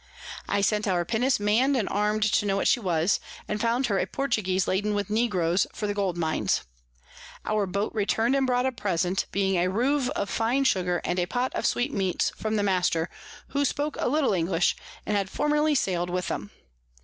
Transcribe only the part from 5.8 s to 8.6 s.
the Gold Mines. Our Boat return'd and